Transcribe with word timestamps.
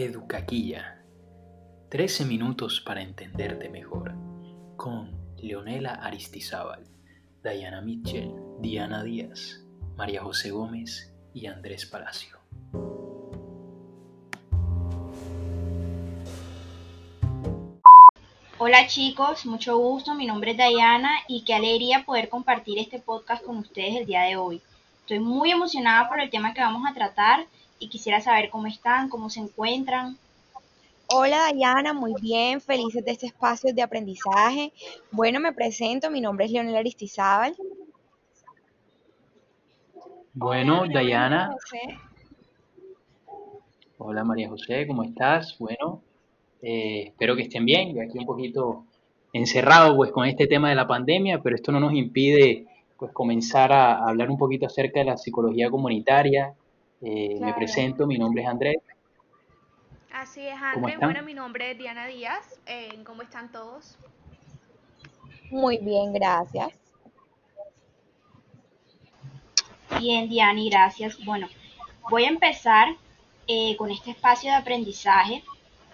Educaquilla. 0.00 1.02
13 1.88 2.24
minutos 2.24 2.80
para 2.80 3.02
entenderte 3.02 3.68
mejor. 3.68 4.14
Con 4.76 5.10
Leonela 5.38 5.94
Aristizábal, 5.94 6.84
Diana 7.42 7.80
Mitchell, 7.80 8.32
Diana 8.60 9.02
Díaz, 9.02 9.60
María 9.96 10.22
José 10.22 10.52
Gómez 10.52 11.12
y 11.34 11.46
Andrés 11.46 11.84
Palacio. 11.84 12.38
Hola 18.58 18.86
chicos, 18.86 19.46
mucho 19.46 19.78
gusto, 19.78 20.14
mi 20.14 20.26
nombre 20.26 20.52
es 20.52 20.58
Diana 20.58 21.10
y 21.26 21.42
qué 21.42 21.54
alegría 21.54 22.04
poder 22.04 22.28
compartir 22.28 22.78
este 22.78 23.00
podcast 23.00 23.42
con 23.42 23.56
ustedes 23.58 23.96
el 23.96 24.06
día 24.06 24.22
de 24.22 24.36
hoy. 24.36 24.62
Estoy 25.00 25.18
muy 25.18 25.50
emocionada 25.50 26.08
por 26.08 26.20
el 26.20 26.30
tema 26.30 26.54
que 26.54 26.60
vamos 26.60 26.88
a 26.88 26.94
tratar 26.94 27.48
y 27.78 27.88
quisiera 27.88 28.20
saber 28.20 28.50
cómo 28.50 28.66
están, 28.66 29.08
cómo 29.08 29.30
se 29.30 29.40
encuentran. 29.40 30.16
Hola 31.10 31.52
Diana, 31.54 31.94
muy 31.94 32.14
bien, 32.20 32.60
felices 32.60 33.04
de 33.04 33.12
este 33.12 33.26
espacio 33.26 33.72
de 33.72 33.82
aprendizaje. 33.82 34.72
Bueno, 35.10 35.40
me 35.40 35.52
presento, 35.52 36.10
mi 36.10 36.20
nombre 36.20 36.44
es 36.44 36.50
Leonel 36.50 36.76
Aristizábal. 36.76 37.56
Bueno, 40.34 40.84
Diana. 40.86 41.50
Hola 43.96 44.22
María 44.22 44.48
José, 44.48 44.86
¿cómo 44.86 45.02
estás? 45.02 45.56
Bueno, 45.58 46.02
eh, 46.62 47.04
espero 47.06 47.34
que 47.34 47.42
estén 47.42 47.64
bien, 47.64 47.94
yo 47.94 48.02
aquí 48.02 48.18
un 48.18 48.26
poquito 48.26 48.84
encerrado 49.32 49.96
pues 49.96 50.12
con 50.12 50.26
este 50.26 50.46
tema 50.46 50.68
de 50.68 50.74
la 50.74 50.86
pandemia, 50.86 51.40
pero 51.42 51.56
esto 51.56 51.72
no 51.72 51.80
nos 51.80 51.94
impide 51.94 52.66
pues 52.98 53.12
comenzar 53.12 53.72
a 53.72 54.06
hablar 54.06 54.30
un 54.30 54.38
poquito 54.38 54.66
acerca 54.66 55.00
de 55.00 55.06
la 55.06 55.16
psicología 55.16 55.70
comunitaria. 55.70 56.54
Eh, 57.00 57.38
me 57.40 57.54
presento, 57.54 58.06
mi 58.06 58.18
nombre 58.18 58.42
es 58.42 58.48
Andrés. 58.48 58.76
Así 60.12 60.46
es, 60.46 60.54
Andrés. 60.60 60.98
Bueno, 60.98 61.22
mi 61.22 61.34
nombre 61.34 61.70
es 61.70 61.78
Diana 61.78 62.06
Díaz. 62.06 62.60
Eh, 62.66 63.00
¿Cómo 63.04 63.22
están 63.22 63.52
todos? 63.52 63.96
Muy 65.50 65.78
bien, 65.78 66.12
gracias. 66.12 66.72
Bien, 69.98 70.28
Diana, 70.28 70.60
gracias. 70.70 71.24
Bueno, 71.24 71.48
voy 72.10 72.24
a 72.24 72.28
empezar 72.28 72.88
eh, 73.46 73.76
con 73.76 73.90
este 73.90 74.10
espacio 74.10 74.50
de 74.50 74.56
aprendizaje 74.56 75.42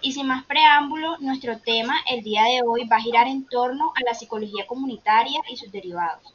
y 0.01 0.11
sin 0.11 0.27
más 0.27 0.45
preámbulo, 0.45 1.17
nuestro 1.19 1.57
tema 1.59 1.95
el 2.11 2.21
día 2.21 2.43
de 2.43 2.61
hoy 2.63 2.85
va 2.85 2.97
a 2.97 3.01
girar 3.01 3.27
en 3.27 3.45
torno 3.45 3.91
a 3.95 4.03
la 4.05 4.13
psicología 4.13 4.67
comunitaria 4.67 5.41
y 5.49 5.57
sus 5.57 5.71
derivados. 5.71 6.34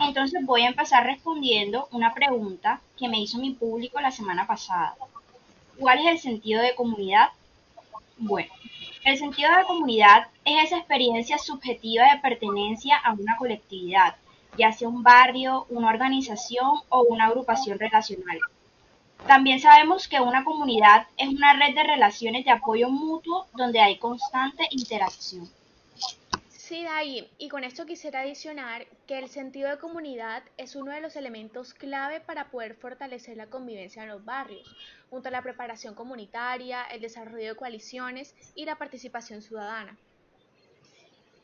Entonces 0.00 0.44
voy 0.44 0.62
a 0.62 0.68
empezar 0.68 1.04
respondiendo 1.04 1.88
una 1.92 2.14
pregunta 2.14 2.80
que 2.96 3.08
me 3.08 3.20
hizo 3.20 3.38
mi 3.38 3.52
público 3.52 4.00
la 4.00 4.10
semana 4.10 4.46
pasada. 4.46 4.94
¿Cuál 5.78 6.00
es 6.00 6.06
el 6.06 6.18
sentido 6.18 6.62
de 6.62 6.74
comunidad? 6.74 7.28
Bueno, 8.16 8.52
el 9.04 9.18
sentido 9.18 9.50
de 9.56 9.64
comunidad 9.64 10.28
es 10.44 10.64
esa 10.64 10.78
experiencia 10.78 11.38
subjetiva 11.38 12.04
de 12.04 12.20
pertenencia 12.20 12.96
a 12.96 13.12
una 13.12 13.36
colectividad, 13.36 14.16
ya 14.56 14.72
sea 14.72 14.88
un 14.88 15.02
barrio, 15.02 15.66
una 15.70 15.88
organización 15.88 16.80
o 16.88 17.02
una 17.02 17.26
agrupación 17.26 17.78
relacional. 17.78 18.38
También 19.26 19.60
sabemos 19.60 20.08
que 20.08 20.20
una 20.20 20.44
comunidad 20.44 21.06
es 21.16 21.28
una 21.28 21.54
red 21.54 21.74
de 21.74 21.84
relaciones 21.84 22.44
de 22.44 22.50
apoyo 22.50 22.88
mutuo 22.88 23.46
donde 23.54 23.80
hay 23.80 23.98
constante 23.98 24.66
interacción. 24.70 25.48
Sí, 26.72 26.84
Dai, 26.84 27.30
y 27.36 27.50
con 27.50 27.64
esto 27.64 27.84
quisiera 27.84 28.20
adicionar 28.20 28.86
que 29.06 29.18
el 29.18 29.28
sentido 29.28 29.68
de 29.68 29.76
comunidad 29.76 30.42
es 30.56 30.74
uno 30.74 30.90
de 30.90 31.02
los 31.02 31.16
elementos 31.16 31.74
clave 31.74 32.22
para 32.22 32.50
poder 32.50 32.76
fortalecer 32.76 33.36
la 33.36 33.48
convivencia 33.48 34.04
en 34.04 34.08
los 34.08 34.24
barrios, 34.24 34.74
junto 35.10 35.28
a 35.28 35.32
la 35.32 35.42
preparación 35.42 35.94
comunitaria, 35.94 36.84
el 36.84 37.02
desarrollo 37.02 37.48
de 37.48 37.56
coaliciones 37.56 38.34
y 38.54 38.64
la 38.64 38.78
participación 38.78 39.42
ciudadana. 39.42 39.98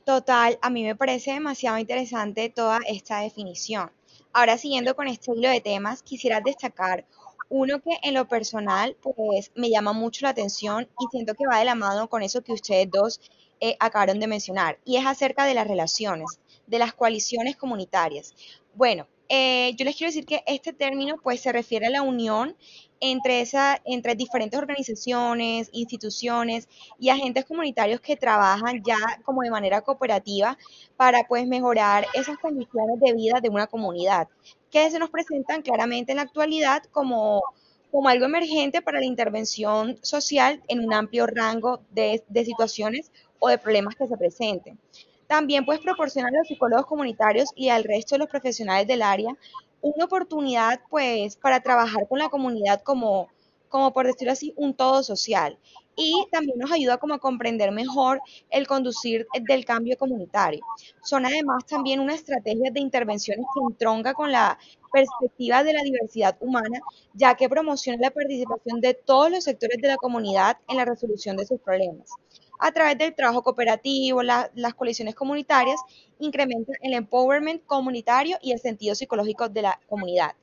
Total, 0.07 0.59
a 0.63 0.71
mí 0.71 0.83
me 0.83 0.97
parece 0.97 1.35
demasiado 1.35 1.77
interesante 1.77 2.49
toda 2.49 2.79
esta 2.87 3.21
definición. 3.21 3.93
Ahora, 4.33 4.57
siguiendo 4.57 4.97
con 4.97 5.09
este 5.09 5.33
hilo 5.33 5.51
de 5.51 5.61
temas, 5.61 6.03
quisiera 6.03 6.41
destacar 6.41 7.05
uno 7.51 7.83
que 7.83 7.99
en 8.03 8.15
lo 8.15 8.27
personal, 8.29 8.97
pues 9.03 9.53
me 9.55 9.69
llama 9.69 9.93
mucho 9.93 10.25
la 10.25 10.31
atención 10.31 10.89
y 10.99 11.07
siento 11.11 11.35
que 11.35 11.47
va 11.47 11.59
de 11.59 11.67
la 11.67 11.75
mano 11.75 12.09
con 12.09 12.23
eso 12.23 12.43
que 12.43 12.55
ustedes 12.55 12.91
dos 12.91 13.21
eh, 13.61 13.77
acabaron 13.81 14.21
de 14.21 14.27
mencionar, 14.27 14.79
y 14.85 14.97
es 14.97 15.07
acerca 15.07 15.45
de 15.45 15.55
las 15.55 15.67
relaciones, 15.67 16.41
de 16.67 16.79
las 16.79 16.93
coaliciones 16.95 17.57
comunitarias. 17.57 18.35
Bueno, 18.75 19.07
eh, 19.29 19.75
yo 19.77 19.85
les 19.85 19.97
quiero 19.97 20.09
decir 20.09 20.25
que 20.25 20.43
este 20.47 20.73
término 20.73 21.17
pues 21.23 21.41
se 21.41 21.53
refiere 21.53 21.87
a 21.87 21.91
la 21.91 22.03
unión 22.03 22.57
entre, 23.01 23.41
esa, 23.41 23.81
entre 23.85 24.15
diferentes 24.15 24.59
organizaciones, 24.59 25.69
instituciones 25.73 26.69
y 26.99 27.11
agentes 27.11 27.45
comunitarios 27.45 28.01
que 28.01 28.17
trabajan 28.17 28.83
ya 28.83 28.97
como 29.25 29.43
de 29.43 29.51
manera 29.51 29.83
cooperativa 29.83 30.57
para 30.97 31.25
pues 31.25 31.47
mejorar 31.47 32.07
esas 32.15 32.39
condiciones 32.39 33.01
de 33.01 33.13
vida 33.13 33.41
de 33.41 33.51
una 33.51 33.67
comunidad, 33.67 34.29
que 34.71 34.91
se 34.91 34.99
nos 34.99 35.11
presentan 35.11 35.63
claramente 35.63 36.13
en 36.13 36.17
la 36.17 36.23
actualidad 36.23 36.83
como 36.91 37.43
como 37.91 38.11
algo 38.11 38.27
emergente 38.27 38.83
para 38.83 39.01
la 39.01 39.07
intervención 39.07 39.99
social 40.03 40.63
en 40.69 40.85
un 40.85 40.93
amplio 40.93 41.27
rango 41.27 41.81
de, 41.91 42.23
de 42.29 42.45
situaciones 42.45 43.11
o 43.39 43.49
de 43.49 43.59
problemas 43.59 43.95
que 43.95 44.07
se 44.07 44.17
presenten. 44.17 44.79
También 45.27 45.67
pues 45.67 45.81
proporcionar 45.81 46.35
a 46.35 46.39
los 46.39 46.49
psicólogos 46.49 46.87
comunitarios 46.87 47.51
y 47.55 47.69
al 47.69 47.85
resto 47.85 48.15
de 48.15 48.21
los 48.21 48.31
profesionales 48.31 48.87
del 48.87 49.03
área 49.03 49.37
una 49.81 50.07
oportunidad 50.07 50.81
pues 50.91 51.37
para 51.37 51.61
trabajar 51.61 52.09
con 52.09 52.19
la 52.19 52.29
comunidad 52.29 52.83
como, 52.83 53.29
como 53.69 53.93
por 53.93 54.07
decirlo 54.07 54.33
así, 54.33 54.53
un 54.57 54.75
todo 54.75 55.03
social. 55.03 55.59
Y 55.97 56.27
también 56.31 56.59
nos 56.59 56.71
ayuda 56.71 56.99
como 56.99 57.15
a 57.15 57.19
comprender 57.19 57.73
mejor 57.73 58.21
el 58.51 58.69
conducir 58.69 59.27
del 59.49 59.65
cambio 59.65 59.99
comunitario. 59.99 60.61
Son 61.03 61.27
además 61.27 61.67
también 61.67 61.99
una 62.01 62.15
estrategia 62.15 62.71
de 62.71 62.81
intervenciones 62.81 63.45
que 63.53 63.61
entronca 63.61 64.15
con 64.15 64.31
la 64.31 64.59
perspectiva 64.93 65.65
de 65.65 65.73
la 65.73 65.83
diversidad 65.83 66.37
humana, 66.41 66.81
ya 67.15 67.35
que 67.35 67.49
promociona 67.49 67.99
la 68.01 68.11
participación 68.11 68.81
de 68.81 68.95
todos 68.95 69.31
los 69.31 69.45
sectores 69.45 69.83
de 69.83 69.89
la 69.89 69.97
comunidad 69.97 70.59
en 70.69 70.77
la 70.77 70.85
resolución 70.85 71.37
de 71.37 71.47
sus 71.47 71.61
problemas 71.61 72.11
a 72.59 72.73
través 72.73 72.99
del 72.99 73.15
trabajo 73.15 73.43
cooperativo, 73.43 74.23
las 74.23 74.75
coaliciones 74.75 75.15
comunitarias, 75.15 75.81
incrementa 76.19 76.73
el 76.83 76.95
empowerment 76.95 77.65
comunitario 77.65 78.39
y 78.43 78.53
el 78.53 78.59
sentido 78.59 78.95
psicológico 78.95 79.49
de 79.49 79.63
la 79.63 79.81
comunidad. 79.89 80.35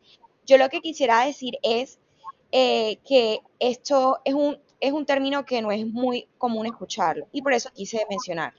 Yo 0.45 0.57
lo 0.57 0.69
que 0.69 0.81
quisiera 0.81 1.25
decir 1.25 1.57
es 1.63 1.99
eh, 2.51 2.97
que 3.07 3.41
esto 3.59 4.19
es 4.23 4.33
un, 4.33 4.57
es 4.79 4.93
un 4.93 5.05
término 5.05 5.45
que 5.45 5.61
no 5.61 5.71
es 5.71 5.85
muy 5.85 6.27
común 6.37 6.65
escucharlo 6.65 7.27
y 7.31 7.41
por 7.41 7.53
eso 7.53 7.69
quise 7.73 8.05
mencionar. 8.09 8.53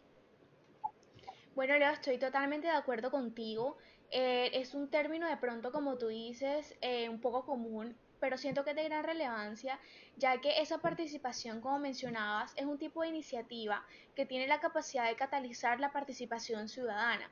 Bueno, 1.55 1.79
Leo, 1.79 1.93
estoy 1.93 2.19
totalmente 2.19 2.67
de 2.67 2.75
acuerdo 2.75 3.11
contigo. 3.11 3.79
Eh, 4.11 4.51
es 4.53 4.75
un 4.75 4.91
término 4.91 5.27
de 5.27 5.37
pronto, 5.39 5.73
como 5.73 5.97
tú 5.97 6.09
dices, 6.09 6.77
eh, 6.83 7.09
un 7.09 7.21
poco 7.21 7.47
común, 7.47 7.97
pero 8.21 8.39
siento 8.39 8.65
que 8.65 8.71
es 8.71 8.77
de 8.77 8.85
gran 8.85 9.05
relevancia, 9.05 9.79
ya 10.17 10.41
que 10.41 10.61
esa 10.61 10.79
participación, 10.79 11.61
como 11.61 11.79
mencionabas, 11.79 12.53
es 12.57 12.65
un 12.65 12.79
tipo 12.79 13.03
de 13.03 13.09
iniciativa 13.09 13.85
que 14.15 14.27
tiene 14.27 14.47
la 14.47 14.61
capacidad 14.61 15.07
de 15.07 15.17
catalizar 15.17 15.81
la 15.81 15.93
participación 15.93 16.69
ciudadana. 16.69 17.31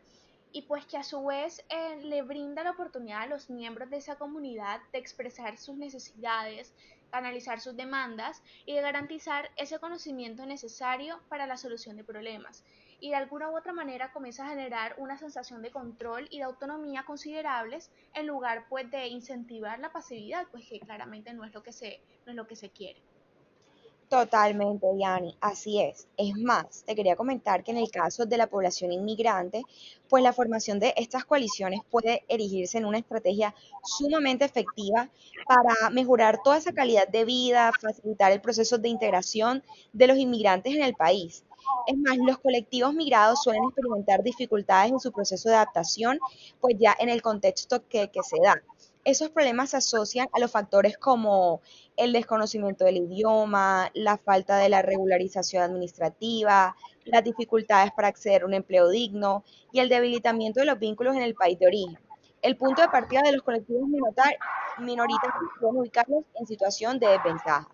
Y 0.53 0.63
pues 0.63 0.87
que 0.87 0.97
a 0.97 1.03
su 1.03 1.25
vez 1.25 1.65
eh, 1.69 1.97
le 2.03 2.23
brinda 2.23 2.63
la 2.63 2.71
oportunidad 2.71 3.23
a 3.23 3.27
los 3.27 3.51
miembros 3.51 3.91
de 3.91 3.97
esa 3.97 4.17
comunidad 4.17 4.81
de 4.93 4.99
expresar 4.99 5.59
sus 5.59 5.77
necesidades, 5.77 6.73
canalizar 7.11 7.61
sus 7.61 7.77
demandas 7.77 8.43
y 8.65 8.75
de 8.75 8.81
garantizar 8.81 9.51
ese 9.57 9.79
conocimiento 9.79 10.47
necesario 10.47 11.21
para 11.29 11.47
la 11.47 11.57
solución 11.57 11.97
de 11.97 12.05
problemas 12.05 12.65
y 13.05 13.11
de 13.11 13.17
alguna 13.17 13.51
u 13.51 13.59
otra 13.59 13.75
manera 13.75 14.11
comienza 14.15 14.47
a 14.47 14.49
generar 14.49 14.95
una 14.97 15.19
sensación 15.19 15.61
de 15.61 15.71
control 15.71 16.27
y 16.31 16.39
de 16.39 16.45
autonomía 16.45 17.05
considerables 17.05 17.91
en 18.15 18.27
lugar 18.27 18.65
pues 18.71 18.91
de 18.91 19.09
incentivar 19.09 19.79
la 19.79 19.93
pasividad, 19.93 20.47
pues 20.51 20.67
que 20.67 20.81
claramente 20.81 21.35
no 21.35 21.45
es 21.45 21.53
lo 21.53 21.63
que 21.63 21.71
se, 21.71 22.01
no 22.25 22.33
es 22.33 22.37
lo 22.37 22.47
que 22.47 22.57
se 22.57 22.71
quiere. 22.71 23.03
Totalmente, 24.09 24.87
Diani, 24.95 25.37
así 25.43 25.83
es. 25.83 26.09
Es 26.17 26.35
más, 26.35 26.85
te 26.85 26.95
quería 26.95 27.15
comentar 27.15 27.63
que 27.63 27.73
en 27.73 27.77
el 27.77 27.91
caso 27.91 28.25
de 28.25 28.39
la 28.39 28.47
población 28.47 28.91
inmigrante, 28.91 29.65
pues 30.09 30.23
la 30.23 30.33
formación 30.33 30.79
de 30.79 30.95
estas 30.97 31.27
coaliciones 31.27 31.81
puede 31.91 32.25
erigirse 32.29 32.79
en 32.79 32.87
una 32.87 32.99
estrategia 32.99 33.55
sumamente 33.83 34.47
efectiva 34.47 35.11
para 35.47 35.91
mejorar 35.91 36.39
toda 36.43 36.57
esa 36.57 36.73
calidad 36.73 37.07
de 37.07 37.27
vida, 37.27 37.71
facilitar 37.79 38.33
el 38.33 38.41
proceso 38.41 38.79
de 38.79 38.89
integración 38.89 39.63
de 39.93 40.07
los 40.07 40.17
inmigrantes 40.17 40.75
en 40.75 40.83
el 40.83 40.95
país. 40.95 41.45
Es 41.87 41.97
más, 41.99 42.17
los 42.19 42.39
colectivos 42.39 42.95
migrados 42.95 43.43
suelen 43.43 43.65
experimentar 43.65 44.23
dificultades 44.23 44.93
en 44.93 45.01
su 45.01 45.13
proceso 45.13 45.49
de 45.49 45.57
adaptación, 45.57 46.19
pues 46.61 46.77
ya 46.79 46.95
en 46.99 47.09
el 47.09 47.23
contexto 47.23 47.87
que, 47.89 48.11
se 48.23 48.37
da. 48.43 48.63
Esos 49.05 49.31
problemas 49.31 49.71
se 49.71 49.77
asocian 49.77 50.29
a 50.33 50.41
los 50.41 50.51
factores 50.51 50.97
como 50.97 51.61
el 51.97 52.13
desconocimiento 52.13 52.87
del 52.87 52.97
idioma, 52.97 53.91
la 53.93 54.17
falta 54.17 54.57
de 54.57 54.71
la 54.71 54.81
regularización 54.81 55.63
administrativa, 55.63 56.75
las 57.05 57.23
dificultades 57.23 57.93
para 57.93 58.09
acceder 58.09 58.43
a 58.43 58.47
un 58.47 58.55
empleo 58.55 58.89
digno 58.89 59.45
y 59.73 59.81
el 59.81 59.91
debilitamiento 59.91 60.61
de 60.61 60.67
los 60.67 60.79
vínculos 60.79 61.17
en 61.17 61.23
el 61.23 61.35
país 61.35 61.59
de 61.59 61.67
origen. 61.67 61.99
El 62.41 62.57
punto 62.57 62.81
de 62.81 62.89
partida 62.89 63.23
de 63.23 63.33
los 63.33 63.43
colectivos 63.43 63.89
minoritarios 63.89 64.41
es 64.79 65.63
ubicarlos 65.63 66.25
en 66.35 66.47
situación 66.47 66.99
de 66.99 67.09
desventaja. 67.09 67.69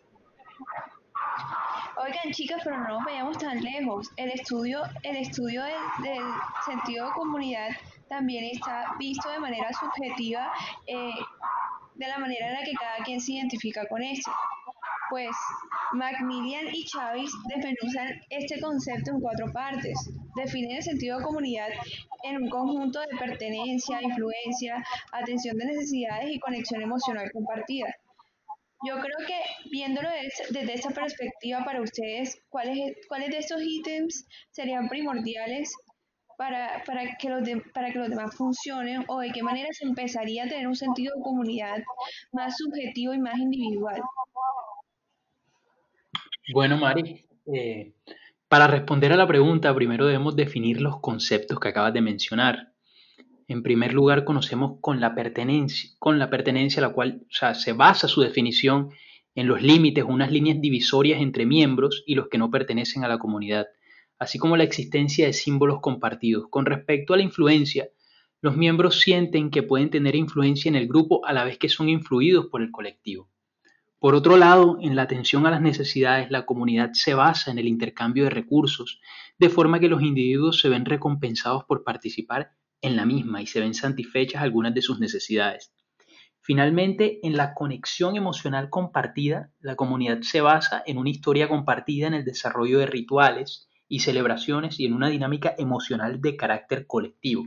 Oigan, 2.02 2.32
chicas, 2.32 2.62
pero 2.64 2.79
no 2.79 2.88
nos 2.88 3.05
vayamos 3.05 3.37
tan 3.37 3.61
lejos. 3.62 4.08
El 4.17 4.31
estudio, 4.31 4.82
el 5.02 5.17
estudio 5.17 5.62
del, 5.62 6.23
sentido 6.64 7.06
de 7.06 7.12
comunidad 7.12 7.69
también 8.08 8.44
está 8.44 8.94
visto 8.99 9.29
de 9.29 9.38
manera 9.38 9.69
subjetiva 9.75 10.50
eh, 10.87 11.12
de 11.97 12.08
la 12.08 12.19
manera 12.19 12.49
en 12.49 12.55
la 12.55 12.64
que 12.64 12.73
cada 12.73 13.05
quien 13.05 13.20
se 13.20 13.32
identifica 13.32 13.87
con 13.87 14.02
esto. 14.02 14.31
Pues 15.11 15.31
Macmillan 15.93 16.75
y 16.75 16.87
Chávez 16.87 17.31
desmenuzan 17.49 18.08
este 18.31 18.58
concepto 18.62 19.11
en 19.11 19.20
cuatro 19.20 19.53
partes. 19.53 19.99
Definen 20.37 20.76
el 20.76 20.82
sentido 20.82 21.19
de 21.19 21.25
comunidad 21.25 21.69
en 22.23 22.44
un 22.44 22.49
conjunto 22.49 23.00
de 23.00 23.19
pertenencia, 23.19 24.00
influencia, 24.00 24.82
atención 25.12 25.55
de 25.58 25.67
necesidades 25.67 26.31
y 26.31 26.41
conexión 26.41 26.81
emocional 26.81 27.31
compartida. 27.31 27.94
Yo 28.87 28.94
creo 28.94 29.27
que 29.27 29.38
viéndolo 29.71 30.09
desde, 30.50 30.73
esta 30.73 30.91
perspectiva 30.91 31.65
para 31.65 31.82
ustedes, 31.82 32.43
¿cuáles, 32.49 32.97
¿cuáles 33.09 33.31
de 33.31 33.38
estos 33.38 33.61
ítems 33.62 34.27
serían 34.50 34.88
primordiales 34.88 35.75
para, 36.38 36.82
para, 36.87 37.17
que 37.19 37.29
los 37.29 37.47
para 37.75 37.93
que 37.93 37.99
los 37.99 38.09
demás 38.09 38.35
funcionen 38.35 39.05
o 39.09 39.21
de 39.21 39.31
qué 39.32 39.43
manera 39.43 39.69
se 39.73 39.85
empezaría 39.85 40.44
a 40.44 40.49
tener 40.49 40.67
un 40.67 40.77
sentido 40.77 41.15
de 41.15 41.23
comunidad 41.23 41.82
más 42.32 42.56
subjetivo 42.56 43.12
y 43.12 43.19
más 43.19 43.37
individual? 43.38 44.00
Bueno, 46.55 46.79
Mari, 46.79 47.27
eh, 47.55 47.93
para 48.49 48.67
responder 48.67 49.12
a 49.12 49.17
la 49.17 49.27
pregunta, 49.27 49.75
primero 49.75 50.06
debemos 50.06 50.35
definir 50.35 50.81
los 50.81 51.00
conceptos 51.00 51.61
que 51.61 51.69
acabas 51.69 51.93
de 51.93 52.00
mencionar. 52.00 52.73
En 53.50 53.64
primer 53.64 53.93
lugar, 53.93 54.25
conocemos 54.25 54.79
con 54.81 55.00
la 55.00 55.12
pertenencia, 55.12 55.91
con 55.99 56.20
la 56.20 56.31
pertenencia 56.31 56.79
a 56.79 56.87
la 56.87 56.94
cual 56.94 57.26
se 57.31 57.73
basa 57.73 58.06
su 58.06 58.20
definición 58.20 58.91
en 59.35 59.49
los 59.49 59.61
límites, 59.61 60.05
unas 60.06 60.31
líneas 60.31 60.61
divisorias 60.61 61.20
entre 61.20 61.47
miembros 61.47 62.05
y 62.06 62.14
los 62.14 62.29
que 62.29 62.38
no 62.38 62.52
pertenecen 62.52 63.02
a 63.02 63.08
la 63.08 63.19
comunidad, 63.19 63.67
así 64.20 64.38
como 64.38 64.56
la 64.56 64.62
existencia 64.62 65.26
de 65.26 65.32
símbolos 65.32 65.81
compartidos. 65.81 66.44
Con 66.49 66.64
respecto 66.64 67.12
a 67.12 67.17
la 67.17 67.25
influencia, 67.25 67.88
los 68.41 68.56
miembros 68.56 69.00
sienten 69.00 69.50
que 69.50 69.64
pueden 69.64 69.91
tener 69.91 70.14
influencia 70.14 70.69
en 70.69 70.76
el 70.76 70.87
grupo 70.87 71.26
a 71.26 71.32
la 71.32 71.43
vez 71.43 71.58
que 71.58 71.69
son 71.69 71.88
influidos 71.88 72.46
por 72.53 72.62
el 72.62 72.70
colectivo. 72.70 73.32
Por 73.99 74.14
otro 74.14 74.37
lado, 74.37 74.79
en 74.81 74.94
la 74.94 75.03
atención 75.03 75.44
a 75.49 75.50
las 75.50 75.61
necesidades, 75.61 76.31
la 76.31 76.46
comunidad 76.46 76.91
se 76.93 77.14
basa 77.14 77.50
en 77.50 77.58
el 77.58 77.67
intercambio 77.67 78.23
de 78.23 78.31
recursos, 78.31 79.00
de 79.41 79.49
forma 79.49 79.81
que 79.81 79.88
los 79.88 80.03
individuos 80.03 80.61
se 80.61 80.69
ven 80.69 80.85
recompensados 80.85 81.64
por 81.64 81.82
participar 81.82 82.53
en 82.82 82.97
la 82.97 83.05
misma 83.06 83.43
y 83.43 83.47
se 83.47 83.61
ven 83.61 83.75
satisfechas 83.75 84.43
algunas 84.43 84.75
de 84.75 84.82
sus 84.82 85.00
necesidades. 85.00 85.73
Finalmente, 86.43 87.21
en 87.23 87.37
la 87.37 87.55
conexión 87.55 88.17
emocional 88.17 88.71
compartida, 88.71 89.53
la 89.61 89.77
comunidad 89.77 90.23
se 90.23 90.41
basa 90.41 90.82
en 90.87 90.99
una 90.99 91.11
historia 91.11 91.49
compartida 91.49 92.06
en 92.06 92.15
el 92.15 92.25
desarrollo 92.25 92.79
de 92.79 92.87
rituales 92.87 93.69
y 93.88 94.00
celebraciones 94.00 94.81
y 94.81 94.87
en 94.87 94.94
una 94.94 95.09
dinámica 95.09 95.55
emocional 95.59 96.21
de 96.21 96.37
carácter 96.37 96.87
colectivo. 96.87 97.44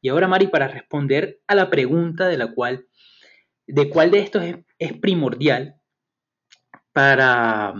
Y 0.00 0.08
ahora, 0.08 0.28
Mari, 0.28 0.48
para 0.48 0.68
responder 0.68 1.40
a 1.46 1.54
la 1.54 1.70
pregunta 1.70 2.26
de 2.26 2.38
la 2.38 2.52
cual 2.52 2.86
de 3.68 3.90
cuál 3.90 4.10
de 4.10 4.20
estos 4.20 4.42
es, 4.78 4.92
primordial 4.94 5.76
para 6.92 7.74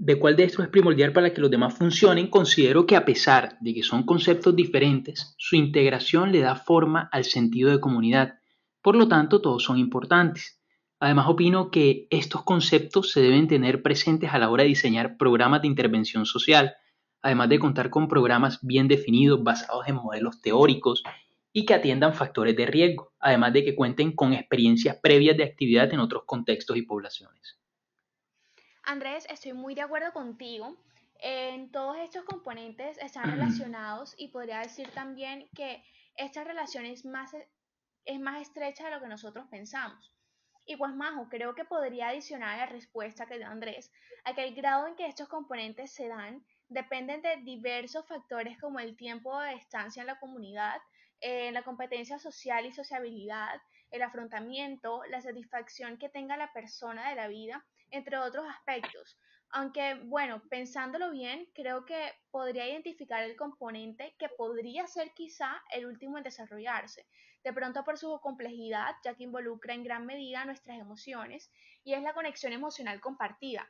de 0.00 0.18
cuál 0.18 0.34
de 0.34 0.44
estos 0.44 0.64
es 0.64 0.70
primordial 0.70 1.12
para 1.12 1.34
que 1.34 1.42
los 1.42 1.50
demás 1.50 1.74
funcionen, 1.74 2.28
considero 2.28 2.86
que 2.86 2.96
a 2.96 3.04
pesar 3.04 3.58
de 3.60 3.74
que 3.74 3.82
son 3.82 4.04
conceptos 4.04 4.56
diferentes, 4.56 5.34
su 5.36 5.56
integración 5.56 6.32
le 6.32 6.40
da 6.40 6.56
forma 6.56 7.10
al 7.12 7.24
sentido 7.24 7.70
de 7.70 7.80
comunidad. 7.80 8.38
Por 8.80 8.96
lo 8.96 9.08
tanto, 9.08 9.42
todos 9.42 9.62
son 9.62 9.76
importantes. 9.76 10.58
Además, 11.00 11.26
opino 11.28 11.70
que 11.70 12.06
estos 12.08 12.44
conceptos 12.44 13.12
se 13.12 13.20
deben 13.20 13.46
tener 13.46 13.82
presentes 13.82 14.32
a 14.32 14.38
la 14.38 14.48
hora 14.48 14.62
de 14.62 14.70
diseñar 14.70 15.18
programas 15.18 15.60
de 15.60 15.68
intervención 15.68 16.24
social, 16.24 16.72
además 17.20 17.50
de 17.50 17.58
contar 17.58 17.90
con 17.90 18.08
programas 18.08 18.58
bien 18.62 18.88
definidos 18.88 19.44
basados 19.44 19.86
en 19.86 19.96
modelos 19.96 20.40
teóricos 20.40 21.02
y 21.52 21.66
que 21.66 21.74
atiendan 21.74 22.14
factores 22.14 22.56
de 22.56 22.64
riesgo, 22.64 23.12
además 23.20 23.52
de 23.52 23.66
que 23.66 23.74
cuenten 23.74 24.12
con 24.12 24.32
experiencias 24.32 24.96
previas 25.02 25.36
de 25.36 25.44
actividad 25.44 25.92
en 25.92 26.00
otros 26.00 26.22
contextos 26.24 26.78
y 26.78 26.82
poblaciones. 26.82 27.59
Andrés, 28.90 29.24
estoy 29.30 29.52
muy 29.52 29.76
de 29.76 29.82
acuerdo 29.82 30.12
contigo. 30.12 30.76
En 31.20 31.70
todos 31.70 31.96
estos 31.98 32.24
componentes 32.24 32.98
están 32.98 33.30
relacionados 33.30 34.16
y 34.18 34.32
podría 34.32 34.58
decir 34.58 34.90
también 34.90 35.48
que 35.54 35.84
esta 36.16 36.42
relación 36.42 36.84
es 36.84 37.04
más, 37.04 37.30
es 38.04 38.18
más 38.18 38.42
estrecha 38.42 38.86
de 38.86 38.90
lo 38.90 39.00
que 39.00 39.06
nosotros 39.06 39.46
pensamos. 39.48 40.12
Y 40.66 40.74
pues 40.74 40.92
Majo, 40.92 41.28
creo 41.28 41.54
que 41.54 41.64
podría 41.64 42.08
adicionar 42.08 42.56
a 42.56 42.64
la 42.64 42.66
respuesta 42.66 43.26
que 43.26 43.38
dio 43.38 43.46
Andrés, 43.46 43.92
a 44.24 44.34
que 44.34 44.42
el 44.42 44.56
grado 44.56 44.88
en 44.88 44.96
que 44.96 45.06
estos 45.06 45.28
componentes 45.28 45.92
se 45.92 46.08
dan 46.08 46.44
dependen 46.68 47.22
de 47.22 47.36
diversos 47.44 48.08
factores 48.08 48.58
como 48.58 48.80
el 48.80 48.96
tiempo 48.96 49.38
de 49.38 49.52
estancia 49.52 50.00
en 50.00 50.08
la 50.08 50.18
comunidad, 50.18 50.80
en 51.20 51.54
la 51.54 51.62
competencia 51.62 52.18
social 52.18 52.66
y 52.66 52.72
sociabilidad, 52.72 53.62
el 53.92 54.02
afrontamiento, 54.02 55.04
la 55.10 55.20
satisfacción 55.20 55.96
que 55.96 56.08
tenga 56.08 56.36
la 56.36 56.52
persona 56.52 57.08
de 57.10 57.14
la 57.14 57.28
vida, 57.28 57.64
entre 57.90 58.18
otros 58.18 58.46
aspectos. 58.48 59.18
Aunque, 59.52 59.94
bueno, 60.04 60.42
pensándolo 60.48 61.10
bien, 61.10 61.48
creo 61.54 61.84
que 61.84 62.12
podría 62.30 62.68
identificar 62.68 63.22
el 63.24 63.36
componente 63.36 64.14
que 64.18 64.28
podría 64.28 64.86
ser 64.86 65.12
quizá 65.12 65.60
el 65.72 65.86
último 65.86 66.18
en 66.18 66.24
desarrollarse, 66.24 67.06
de 67.42 67.52
pronto 67.52 67.82
por 67.84 67.98
su 67.98 68.20
complejidad, 68.20 68.94
ya 69.04 69.14
que 69.14 69.24
involucra 69.24 69.74
en 69.74 69.82
gran 69.82 70.06
medida 70.06 70.44
nuestras 70.44 70.78
emociones, 70.78 71.50
y 71.82 71.94
es 71.94 72.02
la 72.02 72.14
conexión 72.14 72.52
emocional 72.52 73.00
compartida. 73.00 73.68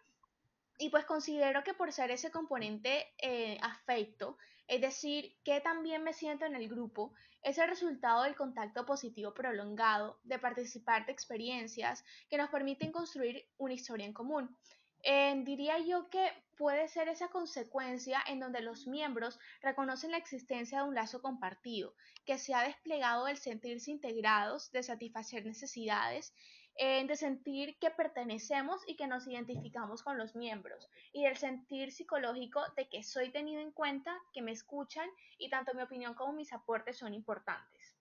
Y 0.82 0.88
pues 0.88 1.04
considero 1.04 1.62
que 1.62 1.74
por 1.74 1.92
ser 1.92 2.10
ese 2.10 2.30
componente 2.30 3.12
eh, 3.18 3.58
afecto, 3.60 4.38
es 4.66 4.80
decir, 4.80 5.36
que 5.44 5.60
también 5.60 6.02
me 6.02 6.14
siento 6.14 6.46
en 6.46 6.54
el 6.54 6.70
grupo, 6.70 7.12
es 7.42 7.58
el 7.58 7.68
resultado 7.68 8.22
del 8.22 8.34
contacto 8.34 8.86
positivo 8.86 9.34
prolongado, 9.34 10.18
de 10.24 10.38
participar 10.38 11.04
de 11.04 11.12
experiencias 11.12 12.02
que 12.30 12.38
nos 12.38 12.48
permiten 12.48 12.92
construir 12.92 13.46
una 13.58 13.74
historia 13.74 14.06
en 14.06 14.14
común. 14.14 14.56
Diría 15.02 15.78
yo 15.78 16.08
que 16.10 16.30
puede 16.56 16.88
ser 16.88 17.08
esa 17.08 17.28
consecuencia 17.28 18.22
en 18.26 18.40
donde 18.40 18.60
los 18.60 18.86
miembros 18.86 19.38
reconocen 19.62 20.10
la 20.10 20.18
existencia 20.18 20.82
de 20.82 20.88
un 20.88 20.94
lazo 20.94 21.22
compartido, 21.22 21.94
que 22.26 22.38
se 22.38 22.54
ha 22.54 22.62
desplegado 22.64 23.24
del 23.24 23.38
sentirse 23.38 23.90
integrados, 23.90 24.70
de 24.72 24.82
satisfacer 24.82 25.44
necesidades 25.46 26.34
de 26.80 27.16
sentir 27.16 27.76
que 27.78 27.90
pertenecemos 27.90 28.82
y 28.86 28.96
que 28.96 29.06
nos 29.06 29.26
identificamos 29.26 30.02
con 30.02 30.16
los 30.16 30.34
miembros, 30.34 30.88
y 31.12 31.24
del 31.24 31.36
sentir 31.36 31.92
psicológico 31.92 32.62
de 32.74 32.88
que 32.88 33.02
soy 33.02 33.30
tenido 33.30 33.60
en 33.60 33.70
cuenta, 33.70 34.16
que 34.32 34.40
me 34.40 34.52
escuchan 34.52 35.08
y 35.38 35.50
tanto 35.50 35.74
mi 35.74 35.82
opinión 35.82 36.14
como 36.14 36.32
mis 36.32 36.52
aportes 36.52 36.96
son 36.96 37.12
importantes. 37.12 37.96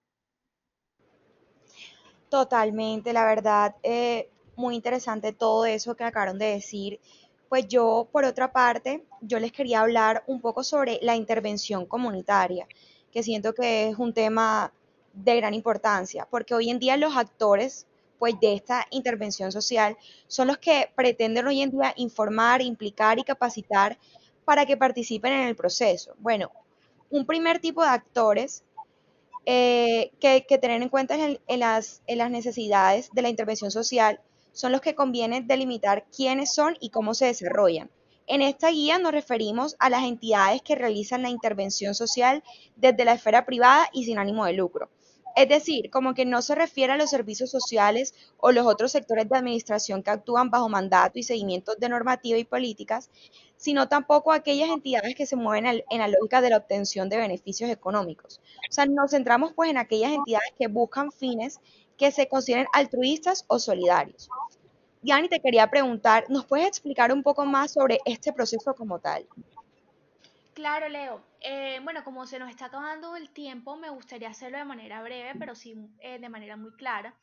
Totalmente, 2.29 3.11
la 3.11 3.25
verdad, 3.25 3.75
eh, 3.83 4.31
muy 4.59 4.75
interesante 4.75 5.31
todo 5.31 5.65
eso 5.65 5.95
que 5.95 6.03
acabaron 6.03 6.37
de 6.37 6.47
decir. 6.47 6.99
Pues 7.47 7.67
yo, 7.67 8.07
por 8.11 8.25
otra 8.25 8.51
parte, 8.51 9.05
yo 9.21 9.39
les 9.39 9.51
quería 9.51 9.79
hablar 9.79 10.23
un 10.27 10.41
poco 10.41 10.63
sobre 10.63 10.99
la 11.01 11.15
intervención 11.15 11.85
comunitaria, 11.85 12.67
que 13.11 13.23
siento 13.23 13.53
que 13.53 13.89
es 13.89 13.97
un 13.97 14.13
tema 14.13 14.71
de 15.13 15.37
gran 15.37 15.53
importancia, 15.55 16.27
porque 16.29 16.53
hoy 16.53 16.69
en 16.69 16.77
día 16.77 16.97
los 16.97 17.15
actores 17.15 17.87
pues 18.19 18.37
de 18.41 18.53
esta 18.53 18.85
intervención 18.91 19.49
social 19.51 19.97
son 20.27 20.47
los 20.47 20.57
que 20.57 20.91
pretenden 20.93 21.47
hoy 21.47 21.61
en 21.61 21.71
día 21.71 21.93
informar, 21.95 22.61
implicar 22.61 23.17
y 23.17 23.23
capacitar 23.23 23.97
para 24.43 24.65
que 24.65 24.75
participen 24.75 25.31
en 25.31 25.47
el 25.47 25.55
proceso. 25.55 26.13
Bueno, 26.19 26.51
un 27.09 27.25
primer 27.25 27.59
tipo 27.59 27.81
de 27.81 27.89
actores 27.89 28.63
eh, 29.45 30.11
que, 30.19 30.41
tener 30.59 30.81
en 30.81 30.89
cuenta 30.89 31.15
en, 31.15 31.59
las, 31.59 32.01
en 32.07 32.17
las 32.17 32.29
necesidades 32.29 33.09
de 33.13 33.21
la 33.21 33.29
intervención 33.29 33.71
social 33.71 34.19
son 34.51 34.71
los 34.71 34.81
que 34.81 34.95
conviene 34.95 35.41
delimitar 35.41 36.05
quiénes 36.15 36.53
son 36.53 36.77
y 36.79 36.89
cómo 36.89 37.13
se 37.13 37.25
desarrollan. 37.25 37.89
En 38.27 38.41
esta 38.41 38.69
guía 38.69 38.99
nos 38.99 39.11
referimos 39.11 39.75
a 39.79 39.89
las 39.89 40.03
entidades 40.03 40.61
que 40.61 40.75
realizan 40.75 41.23
la 41.23 41.29
intervención 41.29 41.95
social 41.95 42.43
desde 42.75 43.03
la 43.03 43.13
esfera 43.13 43.45
privada 43.45 43.89
y 43.91 44.05
sin 44.05 44.19
ánimo 44.19 44.45
de 44.45 44.53
lucro. 44.53 44.89
Es 45.35 45.47
decir, 45.47 45.89
como 45.89 46.13
que 46.13 46.25
no 46.25 46.41
se 46.41 46.53
refiere 46.53 46.93
a 46.93 46.97
los 46.97 47.09
servicios 47.09 47.49
sociales 47.49 48.13
o 48.37 48.51
los 48.51 48.65
otros 48.65 48.91
sectores 48.91 49.29
de 49.29 49.37
administración 49.37 50.03
que 50.03 50.11
actúan 50.11 50.49
bajo 50.49 50.69
mandato 50.69 51.17
y 51.17 51.23
seguimiento 51.23 51.75
de 51.75 51.89
normativa 51.89 52.37
y 52.37 52.43
políticas, 52.43 53.09
sino 53.55 53.87
tampoco 53.87 54.31
a 54.31 54.35
aquellas 54.35 54.69
entidades 54.69 55.15
que 55.15 55.25
se 55.25 55.35
mueven 55.35 55.83
en 55.89 55.99
la 55.99 56.07
lógica 56.07 56.41
de 56.41 56.49
la 56.49 56.57
obtención 56.57 57.09
de 57.09 57.17
beneficios 57.17 57.69
económicos. 57.69 58.41
O 58.69 58.73
sea, 58.73 58.85
nos 58.85 59.11
centramos 59.11 59.53
pues 59.53 59.69
en 59.69 59.77
aquellas 59.77 60.11
entidades 60.11 60.51
que 60.57 60.67
buscan 60.67 61.11
fines 61.11 61.59
que 61.99 62.11
se 62.11 62.27
consideren 62.27 62.67
altruistas 62.73 63.43
o 63.47 63.59
solidarios. 63.59 64.29
Yani, 65.01 65.27
te 65.29 65.41
quería 65.41 65.69
preguntar, 65.69 66.25
¿nos 66.29 66.45
puedes 66.45 66.67
explicar 66.67 67.11
un 67.11 67.23
poco 67.23 67.45
más 67.45 67.73
sobre 67.73 67.99
este 68.05 68.33
proceso 68.33 68.73
como 68.73 68.99
tal? 68.99 69.27
Claro, 70.53 70.89
Leo. 70.89 71.21
Eh, 71.41 71.79
bueno, 71.83 72.03
como 72.03 72.25
se 72.25 72.39
nos 72.39 72.49
está 72.49 72.65
acabando 72.65 73.15
el 73.15 73.29
tiempo, 73.29 73.77
me 73.77 73.89
gustaría 73.89 74.29
hacerlo 74.29 74.57
de 74.57 74.65
manera 74.65 75.01
breve, 75.01 75.33
pero 75.37 75.55
sí 75.55 75.75
eh, 75.99 76.19
de 76.19 76.29
manera 76.29 76.57
muy 76.57 76.71
clara. 76.71 77.13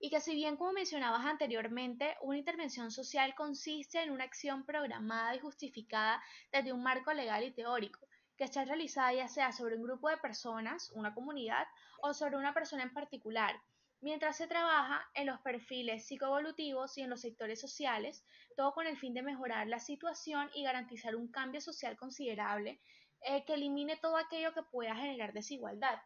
y 0.00 0.10
que 0.10 0.20
si 0.20 0.34
bien 0.34 0.56
como 0.56 0.72
mencionabas 0.72 1.24
anteriormente, 1.24 2.16
una 2.20 2.36
intervención 2.36 2.90
social 2.90 3.34
consiste 3.34 4.02
en 4.02 4.10
una 4.10 4.24
acción 4.24 4.66
programada 4.66 5.34
y 5.34 5.38
justificada 5.38 6.22
desde 6.52 6.72
un 6.72 6.82
marco 6.82 7.12
legal 7.12 7.42
y 7.42 7.52
teórico, 7.52 8.00
que 8.36 8.44
está 8.44 8.64
realizada 8.64 9.12
ya 9.14 9.28
sea 9.28 9.52
sobre 9.52 9.76
un 9.76 9.82
grupo 9.82 10.10
de 10.10 10.18
personas, 10.18 10.90
una 10.94 11.14
comunidad, 11.14 11.66
o 12.02 12.12
sobre 12.12 12.36
una 12.36 12.52
persona 12.52 12.82
en 12.82 12.92
particular, 12.92 13.54
mientras 14.00 14.36
se 14.36 14.46
trabaja 14.46 15.08
en 15.14 15.26
los 15.26 15.40
perfiles 15.40 16.06
psicoevolutivos 16.06 16.96
y 16.98 17.02
en 17.02 17.10
los 17.10 17.20
sectores 17.20 17.60
sociales, 17.60 18.24
todo 18.56 18.72
con 18.72 18.86
el 18.86 18.98
fin 18.98 19.14
de 19.14 19.22
mejorar 19.22 19.66
la 19.66 19.80
situación 19.80 20.50
y 20.54 20.64
garantizar 20.64 21.16
un 21.16 21.28
cambio 21.30 21.60
social 21.60 21.96
considerable 21.96 22.80
eh, 23.22 23.44
que 23.44 23.54
elimine 23.54 23.96
todo 23.96 24.16
aquello 24.16 24.52
que 24.52 24.62
pueda 24.62 24.94
generar 24.94 25.32
desigualdad. 25.32 25.98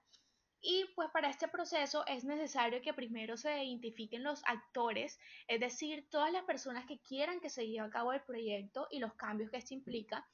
Y 0.61 0.87
pues 0.97 1.09
para 1.11 1.31
este 1.31 1.49
proceso 1.49 2.05
es 2.07 2.25
necesario 2.25 2.81
que 2.83 2.93
primero 2.93 3.37
se 3.37 3.65
identifiquen 3.65 4.25
los 4.25 4.43
actores, 4.45 5.19
es 5.47 5.61
decir, 5.61 6.09
todas 6.11 6.33
las 6.33 6.45
personas 6.45 6.85
que 6.87 6.99
quieran 7.01 7.41
que 7.41 7.51
se 7.51 7.67
lleve 7.67 7.87
a 7.87 7.91
cabo 7.91 8.13
el 8.13 8.23
proyecto 8.23 8.89
y 8.91 8.99
los 8.99 9.15
cambios 9.15 9.51
que 9.51 9.59
esto 9.59 9.75
implica, 9.75 10.29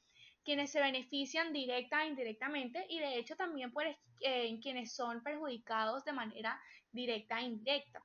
quienes 0.44 0.70
se 0.70 0.80
benefician 0.80 1.52
directa 1.52 2.04
e 2.04 2.08
indirectamente 2.08 2.86
y 2.88 2.98
de 3.00 3.18
hecho 3.18 3.36
también 3.36 3.72
eh, 4.20 4.58
quienes 4.60 4.94
son 4.94 5.22
perjudicados 5.22 6.04
de 6.04 6.12
manera 6.12 6.60
directa 6.92 7.40
e 7.40 7.44
indirecta. 7.44 8.02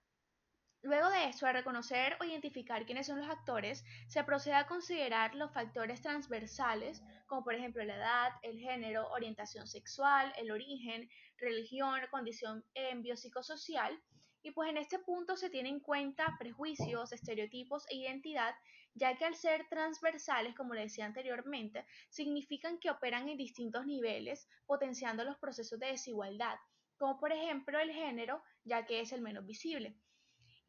Luego 0.82 1.10
de 1.10 1.26
eso, 1.26 1.46
al 1.46 1.56
reconocer 1.56 2.16
o 2.22 2.24
identificar 2.24 2.86
quiénes 2.86 3.08
son 3.08 3.20
los 3.20 3.30
actores, 3.30 3.84
se 4.08 4.24
procede 4.24 4.56
a 4.56 4.66
considerar 4.66 5.36
los 5.36 5.52
factores 5.52 6.02
transversales, 6.02 7.04
como 7.28 7.44
por 7.44 7.54
ejemplo 7.54 7.84
la 7.84 7.98
edad, 7.98 8.32
el 8.44 8.58
género, 8.60 9.10
orientación 9.10 9.68
sexual, 9.68 10.32
el 10.38 10.52
origen, 10.52 11.10
religión, 11.38 12.00
condición 12.10 12.64
biopsicosocial, 12.96 14.02
y 14.42 14.52
pues 14.52 14.70
en 14.70 14.78
este 14.78 15.00
punto 15.00 15.36
se 15.36 15.50
tienen 15.50 15.76
en 15.76 15.80
cuenta 15.80 16.36
prejuicios, 16.40 17.12
estereotipos 17.12 17.86
e 17.90 17.98
identidad, 17.98 18.56
ya 18.94 19.18
que 19.18 19.26
al 19.26 19.36
ser 19.36 19.68
transversales, 19.70 20.56
como 20.56 20.74
le 20.74 20.82
decía 20.82 21.06
anteriormente, 21.06 21.86
significan 22.10 22.80
que 22.80 22.90
operan 22.90 23.30
en 23.30 23.38
distintos 23.38 23.86
niveles, 23.86 24.48
potenciando 24.66 25.24
los 25.24 25.38
procesos 25.38 25.80
de 25.80 25.88
desigualdad, 25.88 26.58
como 26.98 27.20
por 27.20 27.32
ejemplo 27.32 27.80
el 27.80 27.92
género, 27.92 28.42
ya 28.64 28.86
que 28.86 29.02
es 29.02 29.12
el 29.12 29.22
menos 29.22 29.46
visible. 29.46 29.98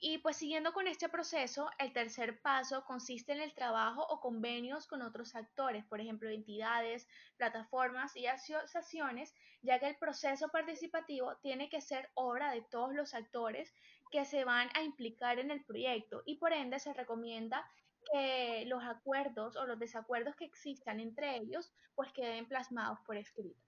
Y 0.02 0.16
pues 0.16 0.38
siguiendo 0.38 0.72
con 0.72 0.86
este 0.86 1.10
proceso, 1.10 1.68
el 1.78 1.92
tercer 1.92 2.40
paso 2.40 2.84
consiste 2.86 3.32
en 3.32 3.42
el 3.42 3.52
trabajo 3.52 4.02
o 4.08 4.18
convenios 4.18 4.86
con 4.86 5.02
otros 5.02 5.34
actores, 5.34 5.84
por 5.84 6.00
ejemplo, 6.00 6.30
entidades, 6.30 7.06
plataformas 7.36 8.16
y 8.16 8.26
asociaciones, 8.26 9.34
ya 9.60 9.78
que 9.78 9.88
el 9.88 9.96
proceso 9.96 10.48
participativo 10.48 11.36
tiene 11.42 11.68
que 11.68 11.82
ser 11.82 12.08
obra 12.14 12.50
de 12.50 12.62
todos 12.62 12.94
los 12.94 13.12
actores 13.12 13.74
que 14.10 14.24
se 14.24 14.44
van 14.44 14.70
a 14.74 14.82
implicar 14.82 15.38
en 15.38 15.50
el 15.50 15.62
proyecto 15.62 16.22
y 16.24 16.36
por 16.36 16.54
ende 16.54 16.78
se 16.78 16.94
recomienda 16.94 17.68
que 18.10 18.64
los 18.68 18.82
acuerdos 18.82 19.54
o 19.56 19.66
los 19.66 19.78
desacuerdos 19.78 20.34
que 20.34 20.46
existan 20.46 21.00
entre 21.00 21.36
ellos 21.36 21.74
pues 21.94 22.10
queden 22.12 22.46
plasmados 22.46 22.98
por 23.00 23.18
escrito. 23.18 23.60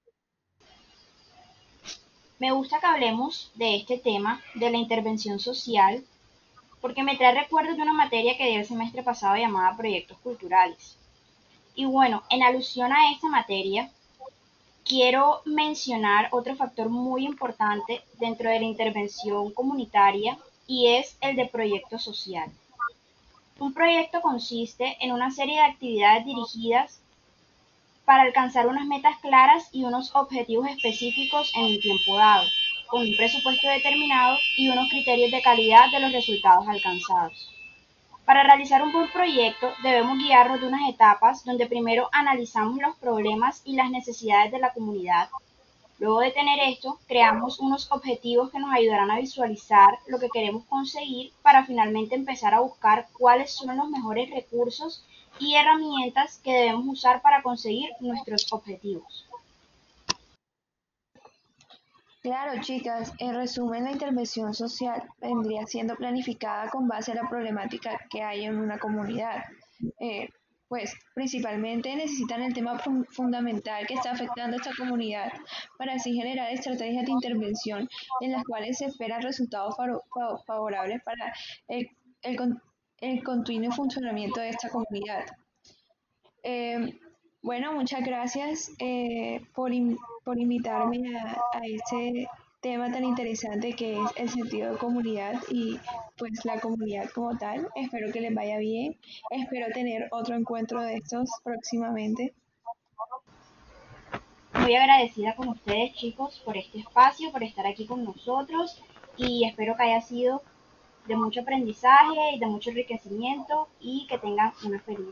Me 2.39 2.51
gusta 2.53 2.81
que 2.81 2.87
hablemos 2.87 3.53
de 3.55 3.77
este 3.77 3.99
tema 3.99 4.41
de 4.55 4.71
la 4.71 4.79
intervención 4.79 5.39
social 5.39 6.03
porque 6.83 7.05
me 7.05 7.17
trae 7.17 7.33
recuerdos 7.33 7.77
de 7.77 7.83
una 7.83 7.95
materia 7.95 8.37
que 8.37 8.45
di 8.45 8.57
el 8.57 8.67
semestre 8.67 9.05
pasado 9.05 9.37
llamada 9.37 9.77
Proyectos 9.77 10.19
Culturales. 10.19 10.99
Y 11.77 11.87
bueno, 11.87 12.25
en 12.29 12.43
alusión 12.43 12.93
a 12.93 13.13
esta 13.13 13.29
materia, 13.29 13.89
quiero 14.85 15.41
mencionar 15.47 16.29
otro 16.33 16.57
factor 16.57 16.89
muy 16.91 17.25
importante 17.25 18.03
dentro 18.19 18.51
de 18.51 18.59
la 18.59 18.67
intervención 18.67 19.53
comunitaria 19.53 20.37
y 20.67 20.89
es 20.89 21.17
el 21.21 21.37
de 21.37 21.47
proyecto 21.47 22.01
social. 22.01 22.51
Un 23.61 23.73
proyecto 23.73 24.21
consiste 24.21 24.97
en 25.01 25.13
una 25.13 25.31
serie 25.31 25.55
de 25.55 25.67
actividades 25.67 26.25
dirigidas 26.25 27.01
para 28.05 28.25
alcanzar 28.25 28.67
unas 28.67 28.87
metas 28.87 29.17
claras 29.21 29.69
y 29.71 29.85
unos 29.85 30.13
objetivos 30.17 30.69
específicos 30.69 31.53
en 31.55 31.67
un 31.67 31.81
tiempo 31.81 32.17
dado 32.17 32.45
con 32.93 33.09
un 33.09 33.17
presupuesto 33.17 33.71
determinado 33.71 34.37
y 34.59 34.69
unos 34.69 34.91
criterios 34.91 35.31
de 35.31 35.41
calidad 35.41 35.91
de 35.91 35.99
los 35.99 36.13
resultados 36.13 36.69
alcanzados. 36.69 37.49
Para 38.27 38.43
realizar 38.43 38.83
un 38.83 38.93
buen 38.93 39.11
proyecto 39.11 39.73
debemos 39.83 40.19
guiarnos 40.19 40.61
de 40.61 40.67
unas 40.67 40.87
etapas 40.91 41.43
donde 41.43 41.67
primero 41.67 42.11
analizamos 42.13 42.77
los 42.83 42.95
problemas 42.97 43.63
y 43.65 43.77
las 43.77 43.91
necesidades 43.91 44.53
de 44.53 44.59
la 44.59 44.75
comunidad. 44.75 45.31
Luego 46.01 46.21
de 46.21 46.33
tener 46.33 46.59
esto, 46.69 46.99
creamos 47.09 47.61
unos 47.61 47.91
objetivos 47.91 48.51
que 48.51 48.59
nos 48.59 48.75
ayudarán 48.75 49.11
a 49.11 49.21
visualizar 49.21 49.99
lo 50.07 50.19
que 50.19 50.29
queremos 50.29 50.65
conseguir 50.67 51.33
para 51.41 51.65
finalmente 51.65 52.15
empezar 52.15 52.53
a 52.53 52.61
buscar 52.61 53.07
cuáles 53.19 53.55
son 53.55 53.75
los 53.75 53.89
mejores 53.89 54.29
recursos 54.29 55.03
y 55.39 55.55
herramientas 55.55 56.39
que 56.45 56.53
debemos 56.53 56.85
usar 56.87 57.23
para 57.23 57.43
conseguir 57.43 57.89
nuestros 58.01 58.53
objetivos. 58.53 59.25
Claro, 62.23 62.61
chicas, 62.61 63.13
en 63.19 63.35
resumen, 63.35 63.83
la 63.83 63.91
intervención 63.91 64.55
social 64.55 65.03
vendría 65.21 65.67
siendo 65.67 65.97
planificada 65.97 66.71
con 66.71 66.87
base 66.87 67.11
a 67.11 67.17
la 67.17 67.29
problemática 67.29 67.99
que 68.09 68.23
hay 68.23 68.45
en 68.45 68.59
una 68.59 68.79
comunidad. 68.79 69.43
Eh, 69.99 70.29
pues 70.69 70.95
principalmente 71.15 71.95
necesitan 71.95 72.43
el 72.43 72.55
tema 72.55 72.79
fundamental 73.11 73.87
que 73.87 73.95
está 73.95 74.13
afectando 74.13 74.57
a 74.57 74.61
esta 74.61 74.73
comunidad 74.75 75.33
para 75.77 75.95
así 75.95 76.15
generar 76.15 76.51
estrategias 76.51 77.05
de 77.05 77.13
intervención 77.13 77.89
en 78.21 78.33
las 78.33 78.43
cuales 78.45 78.79
se 78.79 78.87
esperan 78.87 79.21
resultados 79.21 79.75
favorables 80.47 81.03
para 81.03 81.35
el, 81.69 83.23
continuo 83.23 83.73
funcionamiento 83.73 84.41
de 84.41 84.49
esta 84.49 84.71
comunidad. 84.71 85.27
Eh, 86.45 86.99
bueno, 87.43 87.73
muchas 87.73 88.05
gracias 88.05 88.71
eh, 88.79 89.45
por, 89.55 89.73
por, 90.25 90.39
invitarme 90.39 91.19
a, 91.19 91.33
a, 91.53 91.61
este 91.65 92.29
tema 92.61 92.93
tan 92.93 93.05
interesante 93.05 93.75
que 93.75 94.01
es 94.01 94.11
el 94.17 94.29
sentido 94.31 94.73
de 94.73 94.79
comunidad 94.79 95.35
y 95.51 95.79
pues 96.17 96.45
la 96.45 96.61
comunidad 96.61 97.11
como 97.11 97.37
tal. 97.37 97.69
Espero 97.75 98.13
que 98.13 98.21
les 98.21 98.35
vaya 98.35 98.59
bien. 98.59 98.97
Espero 99.31 99.67
tener 99.75 100.09
otro 100.13 100.37
encuentro 100.37 100.81
de 100.81 100.95
estos 100.95 101.29
próximamente. 101.43 102.33
Muy 104.55 104.77
agradecida 104.77 105.35
con 105.35 105.49
ustedes 105.49 105.95
chicos 105.95 106.41
por 106.45 106.57
este 106.57 106.79
espacio, 106.79 107.33
por 107.33 107.43
estar 107.43 107.67
aquí 107.67 107.87
con 107.87 108.05
nosotros 108.05 108.81
y 109.17 109.45
espero 109.45 109.77
que 109.77 109.83
haya 109.83 110.01
sido 110.01 110.43
de 111.07 111.17
mucho 111.17 111.41
aprendizaje 111.41 112.37
y 112.37 112.39
de 112.39 112.47
mucho 112.47 112.71
enriquecimiento 112.71 113.69
y 113.81 114.07
que 114.07 114.19
tengan 114.19 114.53
una 114.65 114.79
feliz 114.79 115.09